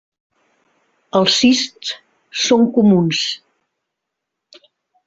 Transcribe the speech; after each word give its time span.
Els 1.19 1.35
cists 1.43 1.93
són 2.45 2.67
comuns. 2.79 3.23